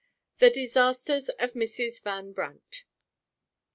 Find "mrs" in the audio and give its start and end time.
1.53-2.01